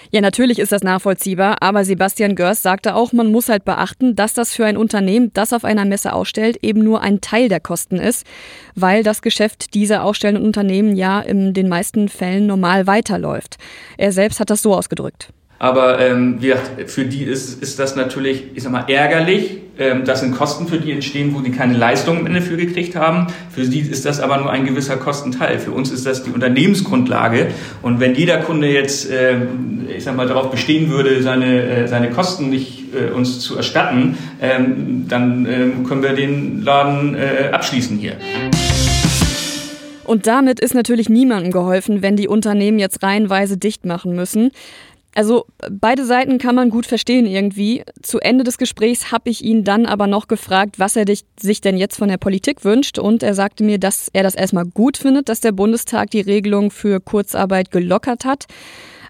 Ja, 0.09 0.19
natürlich 0.19 0.57
ist 0.57 0.71
das 0.71 0.81
nachvollziehbar, 0.81 1.57
aber 1.61 1.85
Sebastian 1.85 2.35
Görs 2.35 2.63
sagte 2.63 2.95
auch, 2.95 3.13
man 3.13 3.31
muss 3.31 3.49
halt 3.49 3.65
beachten, 3.65 4.15
dass 4.15 4.33
das 4.33 4.51
für 4.51 4.65
ein 4.65 4.77
Unternehmen, 4.77 5.29
das 5.35 5.53
auf 5.53 5.63
einer 5.63 5.85
Messe 5.85 6.13
ausstellt, 6.13 6.57
eben 6.63 6.83
nur 6.83 7.01
ein 7.01 7.21
Teil 7.21 7.49
der 7.49 7.59
Kosten 7.59 7.97
ist, 7.97 8.25
weil 8.73 9.03
das 9.03 9.21
Geschäft 9.21 9.75
dieser 9.75 10.03
ausstellenden 10.03 10.43
Unternehmen 10.43 10.95
ja 10.95 11.19
in 11.19 11.53
den 11.53 11.69
meisten 11.69 12.09
Fällen 12.09 12.47
normal 12.47 12.87
weiterläuft. 12.87 13.57
Er 13.99 14.11
selbst 14.11 14.39
hat 14.39 14.49
das 14.49 14.63
so 14.63 14.73
ausgedrückt. 14.73 15.31
Aber 15.61 15.99
ähm, 15.99 16.37
wir, 16.39 16.57
für 16.87 17.05
die 17.05 17.21
ist, 17.21 17.61
ist 17.61 17.77
das 17.77 17.95
natürlich, 17.95 18.45
ich 18.55 18.63
sag 18.63 18.71
mal, 18.71 18.85
ärgerlich. 18.87 19.57
Ähm, 19.77 20.05
das 20.05 20.21
sind 20.21 20.35
Kosten, 20.35 20.65
für 20.65 20.79
die 20.79 20.91
entstehen, 20.91 21.35
wo 21.35 21.41
die 21.41 21.51
keine 21.51 21.77
Leistung 21.77 22.17
am 22.17 22.25
Ende 22.25 22.41
für 22.41 22.57
gekriegt 22.57 22.95
haben. 22.95 23.27
Für 23.53 23.63
sie 23.63 23.81
ist 23.81 24.03
das 24.03 24.19
aber 24.21 24.37
nur 24.37 24.49
ein 24.49 24.65
gewisser 24.65 24.97
Kostenteil. 24.97 25.59
Für 25.59 25.69
uns 25.69 25.91
ist 25.91 26.03
das 26.07 26.23
die 26.23 26.31
Unternehmensgrundlage. 26.31 27.49
Und 27.83 27.99
wenn 27.99 28.15
jeder 28.15 28.39
Kunde 28.39 28.69
jetzt, 28.69 29.07
ähm, 29.11 29.87
ich 29.95 30.03
sag 30.03 30.15
mal, 30.15 30.25
darauf 30.25 30.49
bestehen 30.49 30.89
würde, 30.89 31.21
seine, 31.21 31.61
äh, 31.61 31.87
seine 31.87 32.09
Kosten 32.09 32.49
nicht 32.49 32.85
äh, 32.95 33.11
uns 33.11 33.39
zu 33.39 33.55
erstatten, 33.55 34.17
ähm, 34.41 35.05
dann 35.09 35.45
ähm, 35.45 35.83
können 35.83 36.01
wir 36.01 36.13
den 36.13 36.63
Laden 36.63 37.13
äh, 37.13 37.51
abschließen 37.51 37.99
hier. 37.99 38.13
Und 40.05 40.27
damit 40.27 40.59
ist 40.59 40.73
natürlich 40.73 41.07
niemandem 41.07 41.51
geholfen, 41.53 42.01
wenn 42.01 42.17
die 42.17 42.27
Unternehmen 42.27 42.79
jetzt 42.79 43.01
reihenweise 43.01 43.57
dicht 43.57 43.85
machen 43.85 44.13
müssen. 44.13 44.51
Also 45.13 45.45
beide 45.69 46.05
Seiten 46.05 46.37
kann 46.37 46.55
man 46.55 46.69
gut 46.69 46.85
verstehen 46.85 47.25
irgendwie. 47.25 47.83
Zu 48.01 48.19
Ende 48.19 48.45
des 48.45 48.57
Gesprächs 48.57 49.11
habe 49.11 49.29
ich 49.29 49.43
ihn 49.43 49.65
dann 49.65 49.85
aber 49.85 50.07
noch 50.07 50.27
gefragt, 50.27 50.79
was 50.79 50.95
er 50.95 51.05
sich 51.39 51.61
denn 51.61 51.77
jetzt 51.77 51.97
von 51.97 52.07
der 52.07 52.17
Politik 52.17 52.63
wünscht. 52.63 52.97
Und 52.97 53.21
er 53.21 53.33
sagte 53.33 53.63
mir, 53.63 53.77
dass 53.77 54.07
er 54.13 54.23
das 54.23 54.35
erstmal 54.35 54.65
gut 54.65 54.97
findet, 54.97 55.27
dass 55.27 55.41
der 55.41 55.51
Bundestag 55.51 56.11
die 56.11 56.21
Regelung 56.21 56.71
für 56.71 57.01
Kurzarbeit 57.01 57.71
gelockert 57.71 58.23
hat. 58.23 58.45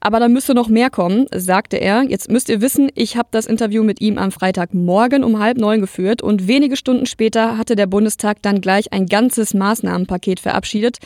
Aber 0.04 0.20
da 0.20 0.28
müsste 0.28 0.56
noch 0.56 0.68
mehr 0.68 0.90
kommen, 0.90 1.28
sagte 1.32 1.78
er. 1.78 2.02
Jetzt 2.02 2.32
müsst 2.32 2.50
ihr 2.50 2.60
wissen, 2.60 2.90
ich 2.96 3.18
habe 3.18 3.30
das 3.30 3.46
Interview 3.46 3.84
mit 3.84 4.02
ihm 4.02 4.18
am 4.18 4.32
Freitagmorgen 4.32 5.24
um 5.24 5.38
halb 5.38 5.60
neun 5.60 5.80
geführt 5.80 6.24
und 6.24 6.48
wenige 6.48 6.76
Stunden 6.76 7.06
später 7.06 7.56
hatte 7.60 7.76
der 7.76 7.86
Bundestag 7.86 8.42
dann 8.42 8.62
gleich 8.62 8.92
ein 8.92 9.06
ganzes 9.06 9.54
Maßnahmenpaket 9.54 10.40
verabschiedet. 10.40 10.98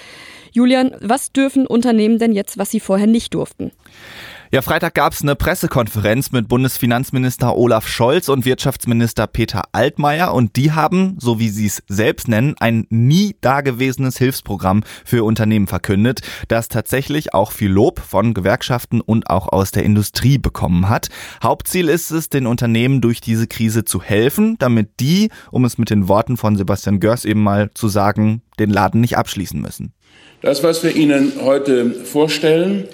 Julian, 0.54 0.96
was 1.02 1.34
dürfen 1.34 1.68
Unternehmen 1.68 2.20
denn 2.20 2.32
jetzt, 2.32 2.58
was 2.58 2.72
sie 2.72 2.80
vorher 2.80 3.08
nicht 3.08 3.34
durften? 3.34 3.72
Ja, 4.56 4.62
Freitag 4.62 4.94
gab 4.94 5.12
es 5.12 5.22
eine 5.22 5.36
Pressekonferenz 5.36 6.32
mit 6.32 6.48
Bundesfinanzminister 6.48 7.58
Olaf 7.58 7.90
Scholz 7.90 8.30
und 8.30 8.46
Wirtschaftsminister 8.46 9.28
Peter 9.28 9.64
Altmaier 9.74 10.34
und 10.34 10.56
die 10.56 10.72
haben, 10.72 11.18
so 11.20 11.40
wie 11.40 11.50
sie 11.50 11.66
es 11.66 11.84
selbst 11.90 12.30
nennen, 12.30 12.56
ein 12.62 12.88
nie 12.90 13.36
dagewesenes 13.42 14.18
Hilfsprogramm 14.18 14.84
für 15.04 15.26
Unternehmen 15.26 15.68
verkündet, 15.68 16.22
das 16.48 16.70
tatsächlich 16.70 17.34
auch 17.34 17.52
viel 17.52 17.70
Lob 17.70 18.00
von 18.00 18.34
Gewerkschaften 18.34 19.02
und 19.02 19.30
auch 19.30 19.50
aus 19.52 19.72
der 19.72 19.84
Industrie 19.84 20.38
bekommen 20.38 20.88
hat. 20.88 21.10
Hauptziel 21.44 21.90
ist 21.90 22.12
es, 22.12 22.30
den 22.30 22.48
Unternehmen 22.48 23.02
durch 23.02 23.20
diese 23.20 23.48
Krise 23.48 23.84
zu 23.84 24.02
helfen, 24.02 24.56
damit 24.58 25.02
die, 25.02 25.32
um 25.52 25.66
es 25.66 25.78
mit 25.78 25.90
den 25.90 26.08
Worten 26.08 26.38
von 26.38 26.56
Sebastian 26.56 27.02
Görs 27.02 27.26
eben 27.26 27.44
mal 27.44 27.72
zu 27.74 27.90
sagen, 27.90 28.42
den 28.58 28.70
Laden 28.70 29.02
nicht 29.02 29.18
abschließen 29.18 29.60
müssen. 29.60 29.92
Das, 30.42 30.64
was 30.64 30.82
wir 30.82 30.96
Ihnen 30.96 31.34
heute 31.42 31.92
vorstellen, 31.92 32.88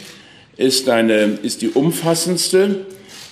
ist, 0.58 0.90
eine, 0.90 1.40
ist 1.42 1.62
die 1.62 1.70
umfassendste 1.70 2.86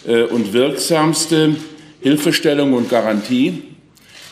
äh, 0.08 0.24
und 0.24 0.54
wirksamste 0.54 1.56
Hilfestellung 2.02 2.74
und 2.74 2.90
Garantie, 2.90 3.64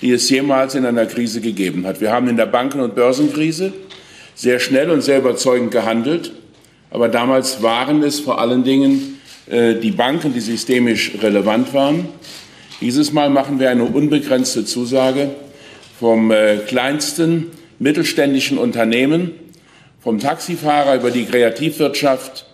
die 0.01 0.11
es 0.11 0.29
jemals 0.29 0.75
in 0.75 0.85
einer 0.85 1.05
Krise 1.05 1.41
gegeben 1.41 1.85
hat. 1.85 2.01
Wir 2.01 2.11
haben 2.11 2.27
in 2.27 2.37
der 2.37 2.45
Banken- 2.45 2.79
und 2.79 2.95
Börsenkrise 2.95 3.73
sehr 4.35 4.59
schnell 4.59 4.89
und 4.91 5.01
sehr 5.01 5.19
überzeugend 5.19 5.71
gehandelt, 5.71 6.31
aber 6.91 7.09
damals 7.09 7.61
waren 7.61 8.03
es 8.03 8.19
vor 8.19 8.39
allen 8.39 8.63
Dingen 8.63 9.19
äh, 9.49 9.75
die 9.75 9.91
Banken, 9.91 10.33
die 10.33 10.39
systemisch 10.39 11.11
relevant 11.21 11.73
waren. 11.73 12.07
Dieses 12.79 13.11
Mal 13.11 13.29
machen 13.29 13.59
wir 13.59 13.69
eine 13.69 13.83
unbegrenzte 13.83 14.63
Zusage 14.65 15.31
vom 15.99 16.31
äh, 16.31 16.57
kleinsten 16.67 17.47
mittelständischen 17.79 18.57
Unternehmen, 18.57 19.31
vom 19.99 20.19
Taxifahrer 20.19 20.95
über 20.95 21.11
die 21.11 21.25
Kreativwirtschaft 21.25 22.46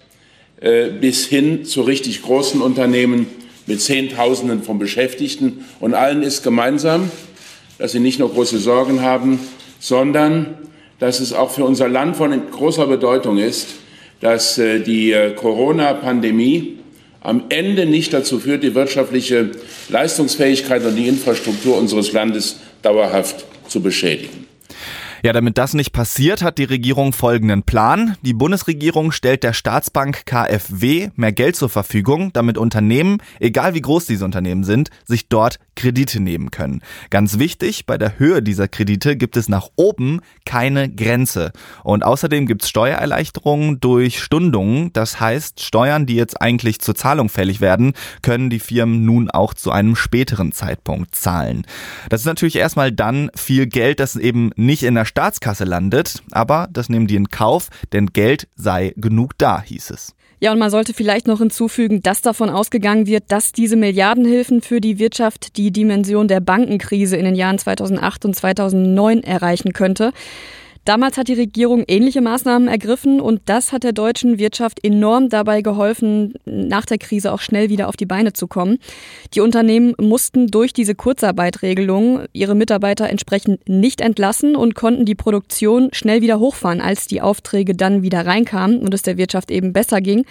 bis 1.02 1.26
hin 1.26 1.66
zu 1.66 1.82
richtig 1.82 2.22
großen 2.22 2.62
Unternehmen 2.62 3.28
mit 3.68 3.82
Zehntausenden 3.82 4.64
von 4.64 4.80
Beschäftigten. 4.80 5.66
Und 5.80 5.94
allen 5.94 6.24
ist 6.24 6.44
gemeinsam, 6.44 7.12
dass 7.78 7.92
sie 7.92 8.00
nicht 8.00 8.20
nur 8.20 8.32
große 8.32 8.60
Sorgen 8.60 9.02
haben, 9.02 9.40
sondern 9.80 10.58
dass 11.00 11.20
es 11.20 11.34
auch 11.34 11.52
für 11.52 11.66
unser 11.66 11.90
Land 11.90 12.16
von 12.16 12.50
großer 12.50 12.88
Bedeutung 12.88 13.38
ist, 13.38 13.68
dass 14.22 14.58
äh, 14.58 14.80
die 14.80 15.12
äh, 15.12 15.32
Corona-Pandemie 15.32 16.78
am 17.20 17.44
Ende 17.50 17.86
nicht 17.86 18.14
dazu 18.14 18.40
führt, 18.40 18.64
die 18.64 18.76
wirtschaftliche 18.76 19.52
Leistungsfähigkeit 19.90 20.86
und 20.86 20.96
die 20.96 21.08
Infrastruktur 21.08 21.78
unseres 21.78 22.14
Landes 22.14 22.60
dauerhaft 22.82 23.46
zu 23.68 23.82
beschädigen. 23.82 24.46
Ja, 25.26 25.32
damit 25.32 25.58
das 25.58 25.74
nicht 25.74 25.94
passiert, 25.94 26.42
hat 26.42 26.58
die 26.58 26.66
Regierung 26.66 27.14
folgenden 27.14 27.64
Plan. 27.64 28.18
Die 28.24 28.34
Bundesregierung 28.34 29.14
stellt 29.14 29.44
der 29.44 29.54
Staatsbank 29.54 30.26
KfW 30.26 31.12
mehr 31.16 31.32
Geld 31.32 31.56
zur 31.56 31.70
Verfügung, 31.70 32.34
damit 32.34 32.58
Unternehmen, 32.58 33.20
egal 33.40 33.74
wie 33.74 33.80
groß 33.80 34.06
diese 34.06 34.26
Unternehmen 34.26 34.66
sind, 34.66 34.90
sich 35.06 35.30
dort 35.30 35.60
Kredite 35.78 36.20
nehmen 36.20 36.52
können. 36.52 36.82
Ganz 37.10 37.40
wichtig, 37.40 37.86
bei 37.86 37.98
der 37.98 38.20
Höhe 38.20 38.44
dieser 38.44 38.68
Kredite 38.68 39.16
gibt 39.16 39.38
es 39.38 39.48
nach 39.48 39.70
oben 39.78 40.20
keine 40.46 40.90
Grenze. 40.90 41.54
Und 41.86 42.04
außerdem 42.04 42.46
gibt 42.46 42.64
es 42.64 42.70
Steuererleichterungen 42.70 43.80
durch 43.80 44.22
Stundungen. 44.22 44.92
Das 44.92 45.22
heißt, 45.22 45.62
Steuern, 45.62 46.06
die 46.06 46.16
jetzt 46.16 46.42
eigentlich 46.42 46.82
zur 46.82 46.96
Zahlung 46.96 47.30
fällig 47.30 47.62
werden, 47.62 47.94
können 48.24 48.50
die 48.50 48.60
Firmen 48.60 49.06
nun 49.06 49.30
auch 49.32 49.54
zu 49.54 49.72
einem 49.72 49.96
späteren 49.96 50.52
Zeitpunkt 50.52 51.16
zahlen. 51.16 51.66
Das 52.10 52.20
ist 52.20 52.28
natürlich 52.28 52.58
erstmal 52.58 52.92
dann 52.92 53.32
viel 53.36 53.68
Geld, 53.68 54.02
das 54.02 54.18
eben 54.18 54.52
nicht 54.58 54.84
in 54.84 54.96
der 54.96 55.06
Staatskasse 55.14 55.64
landet, 55.64 56.24
aber 56.32 56.68
das 56.72 56.90
nehmen 56.90 57.06
die 57.06 57.16
in 57.16 57.30
Kauf, 57.30 57.70
denn 57.92 58.08
Geld 58.08 58.48
sei 58.56 58.94
genug 58.98 59.38
da, 59.38 59.62
hieß 59.62 59.92
es. 59.92 60.16
Ja, 60.40 60.52
und 60.52 60.58
man 60.58 60.72
sollte 60.72 60.96
vielleicht 60.96 61.28
noch 61.28 61.38
hinzufügen, 61.38 62.02
dass 62.02 62.22
davon 62.22 62.50
ausgegangen 62.50 63.06
wird, 63.06 63.26
dass 63.28 63.52
diese 63.52 63.76
Milliardenhilfen 63.76 64.62
für 64.62 64.82
die 64.82 64.98
Wirtschaft 64.98 65.56
die 65.58 65.70
Dimension 65.70 66.28
der 66.28 66.40
Bankenkrise 66.40 67.16
in 67.16 67.26
den 67.26 67.36
Jahren 67.36 67.60
2008 67.60 68.26
und 68.26 68.36
2009 68.36 69.22
erreichen 69.22 69.72
könnte. 69.72 70.14
Damals 70.86 71.18
hat 71.18 71.30
die 71.30 71.34
Regierung 71.34 71.86
ähnliche 71.88 72.20
Maßnahmen 72.20 72.68
ergriffen 72.68 73.22
und 73.22 73.42
das 73.46 73.72
hat 73.72 73.84
der 73.84 73.94
deutschen 73.94 74.38
Wirtschaft 74.38 74.84
enorm 74.84 75.30
dabei 75.30 75.62
geholfen, 75.62 76.34
nach 76.46 76.86
der 76.86 76.98
Krise 76.98 77.32
auch 77.32 77.40
schnell 77.40 77.70
wieder 77.70 77.88
auf 77.88 77.96
die 77.96 78.06
Beine 78.06 78.34
zu 78.34 78.48
kommen. 78.48 78.80
Die 79.34 79.40
Unternehmen 79.40 79.94
mussten 79.98 80.48
durch 80.48 80.74
diese 80.74 80.94
Kurzarbeitregelung 80.94 82.26
ihre 82.34 82.56
Mitarbeiter 82.56 83.10
entsprechend 83.10 83.68
nicht 83.70 84.02
entlassen 84.02 84.58
und 84.58 84.76
konnten 84.76 85.06
die 85.06 85.16
Produktion 85.16 85.90
schnell 85.94 86.22
wieder 86.22 86.40
hochfahren, 86.40 86.82
als 86.82 87.08
die 87.08 87.22
Aufträge 87.22 87.76
dann 87.76 88.02
wieder 88.02 88.26
reinkamen 88.26 88.80
und 88.80 88.94
es 88.94 89.04
der 89.04 89.18
Wirtschaft 89.18 89.52
eben 89.52 89.72
besser 89.72 90.02
ging. 90.02 90.26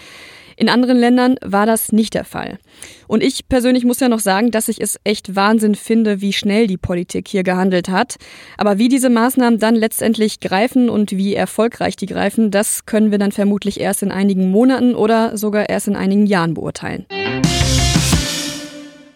In 0.62 0.69
anderen 0.69 0.97
Ländern 0.97 1.35
war 1.45 1.66
das 1.66 1.90
nicht 1.90 2.14
der 2.14 2.23
Fall. 2.23 2.61
Und 3.09 3.21
ich 3.21 3.49
persönlich 3.49 3.85
muss 3.85 3.99
ja 3.99 4.09
noch 4.09 4.21
sagen, 4.21 4.52
dass 4.52 4.69
ich 4.69 4.81
es 4.81 4.97
echt 5.02 5.35
Wahnsinn 5.35 5.75
finde, 5.75 6.21
wie 6.21 6.33
schnell 6.33 6.69
die 6.69 6.76
Politik 6.76 7.26
hier 7.26 7.42
gehandelt 7.42 7.88
hat. 7.88 8.14
Aber 8.59 8.78
wie 8.78 8.87
diese 8.87 9.11
Maßnahmen 9.11 9.59
dann 9.59 9.75
letztendlich 9.75 10.38
greifen 10.38 10.88
und 10.88 11.11
wie 11.11 11.35
erfolgreich 11.35 11.97
die 11.97 12.07
greifen, 12.07 12.52
das 12.52 12.87
können 12.87 13.11
wir 13.11 13.19
dann 13.19 13.33
vermutlich 13.33 13.81
erst 13.81 14.04
in 14.04 14.12
einigen 14.12 14.52
Monaten 14.52 14.95
oder 14.95 15.37
sogar 15.37 15.69
erst 15.69 15.88
in 15.88 15.97
einigen 15.97 16.26
Jahren 16.26 16.54
beurteilen. 16.54 17.07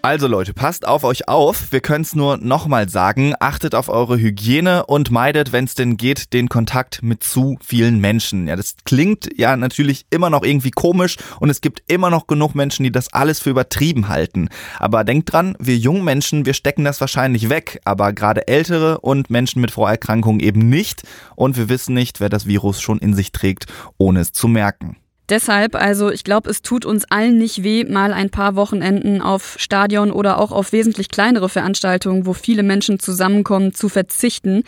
Also 0.07 0.29
Leute, 0.29 0.55
passt 0.55 0.87
auf 0.87 1.03
euch 1.03 1.27
auf. 1.27 1.73
Wir 1.73 1.81
können 1.81 2.03
es 2.03 2.15
nur 2.15 2.37
nochmal 2.37 2.89
sagen. 2.89 3.35
Achtet 3.41 3.75
auf 3.75 3.89
eure 3.89 4.17
Hygiene 4.17 4.87
und 4.87 5.11
meidet, 5.11 5.51
wenn 5.51 5.65
es 5.65 5.75
denn 5.75 5.97
geht, 5.97 6.33
den 6.33 6.49
Kontakt 6.49 7.03
mit 7.03 7.25
zu 7.25 7.59
vielen 7.61 7.99
Menschen. 7.99 8.47
Ja, 8.47 8.55
das 8.55 8.77
klingt 8.85 9.29
ja 9.37 9.57
natürlich 9.57 10.07
immer 10.11 10.31
noch 10.31 10.45
irgendwie 10.45 10.71
komisch 10.71 11.17
und 11.41 11.51
es 11.51 11.61
gibt 11.61 11.83
immer 11.91 12.09
noch 12.09 12.29
genug 12.29 12.55
Menschen, 12.55 12.85
die 12.85 12.93
das 12.93 13.13
alles 13.13 13.41
für 13.41 13.51
übertrieben 13.51 14.07
halten. 14.07 14.49
Aber 14.79 15.03
denkt 15.03 15.33
dran, 15.33 15.57
wir 15.59 15.77
jungen 15.77 16.05
Menschen, 16.05 16.47
wir 16.47 16.55
stecken 16.55 16.85
das 16.85 17.01
wahrscheinlich 17.01 17.49
weg, 17.49 17.81
aber 17.85 18.13
gerade 18.13 18.47
ältere 18.47 19.01
und 19.01 19.29
Menschen 19.29 19.61
mit 19.61 19.73
Vorerkrankungen 19.73 20.39
eben 20.39 20.69
nicht. 20.69 21.03
Und 21.35 21.57
wir 21.57 21.69
wissen 21.69 21.95
nicht, 21.95 22.21
wer 22.21 22.29
das 22.29 22.47
Virus 22.47 22.81
schon 22.81 23.01
in 23.01 23.13
sich 23.13 23.33
trägt, 23.33 23.67
ohne 23.99 24.21
es 24.21 24.31
zu 24.31 24.47
merken. 24.47 24.99
Deshalb, 25.29 25.75
also 25.75 26.11
ich 26.11 26.23
glaube, 26.23 26.49
es 26.51 26.63
tut 26.63 26.85
uns 26.85 27.05
allen 27.11 27.37
nicht 27.37 27.65
weh, 27.65 27.85
mal 27.85 28.13
ein 28.13 28.31
paar 28.31 28.55
Wochenenden 28.55 29.21
auf 29.21 29.57
Stadion 29.59 30.13
oder 30.13 30.39
auch 30.39 30.53
auf 30.53 30.71
wesentlich 30.71 31.09
kleinere 31.09 31.49
Veranstaltungen, 31.49 32.27
wo 32.27 32.33
viele 32.33 32.63
Menschen 32.63 33.01
zusammenkommen, 33.01 33.75
zu 33.75 33.89
verzichten. 33.89 34.63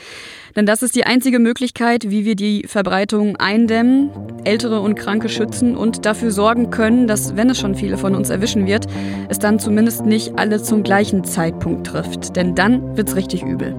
Denn 0.56 0.66
das 0.66 0.82
ist 0.82 0.96
die 0.96 1.04
einzige 1.04 1.38
Möglichkeit, 1.38 2.10
wie 2.10 2.24
wir 2.24 2.34
die 2.34 2.64
Verbreitung 2.66 3.36
eindämmen, 3.36 4.10
ältere 4.44 4.80
und 4.80 4.96
Kranke 4.96 5.28
schützen 5.28 5.76
und 5.76 6.04
dafür 6.04 6.32
sorgen 6.32 6.70
können, 6.70 7.06
dass, 7.06 7.36
wenn 7.36 7.50
es 7.50 7.60
schon 7.60 7.76
viele 7.76 7.96
von 7.96 8.16
uns 8.16 8.28
erwischen 8.28 8.66
wird, 8.66 8.86
es 9.28 9.38
dann 9.38 9.60
zumindest 9.60 10.04
nicht 10.04 10.38
alle 10.38 10.60
zum 10.60 10.82
gleichen 10.82 11.22
Zeitpunkt 11.22 11.86
trifft. 11.86 12.34
Denn 12.34 12.56
dann 12.56 12.96
wird's 12.96 13.14
richtig 13.14 13.44
übel. 13.44 13.76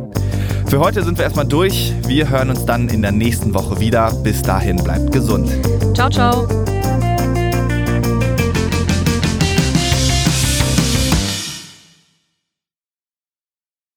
Für 0.70 0.80
heute 0.80 1.04
sind 1.04 1.18
wir 1.18 1.26
erstmal 1.26 1.48
durch. 1.48 1.94
Wir 2.06 2.30
hören 2.30 2.52
uns 2.52 2.64
dann 2.64 2.90
in 2.90 3.02
der 3.02 3.12
nächsten 3.12 3.56
Woche 3.56 3.80
wieder. 3.80 4.12
Bis 4.12 4.44
dahin 4.44 4.76
bleibt 4.76 5.12
gesund. 5.12 5.50
Ciao, 5.96 6.12
ciao. 6.12 6.48